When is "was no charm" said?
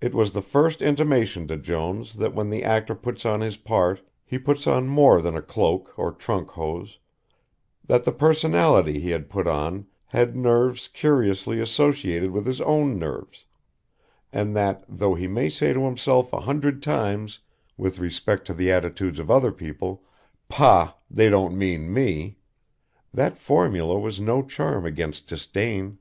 23.98-24.86